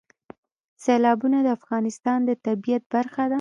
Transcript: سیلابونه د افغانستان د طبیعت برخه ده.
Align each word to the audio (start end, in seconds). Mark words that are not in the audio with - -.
سیلابونه 0.83 1.37
د 1.43 1.47
افغانستان 1.57 2.19
د 2.25 2.31
طبیعت 2.45 2.83
برخه 2.95 3.21
ده. 3.27 3.29